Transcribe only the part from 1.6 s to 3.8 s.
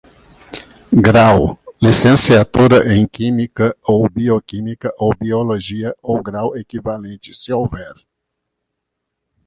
Licenciatura em Química,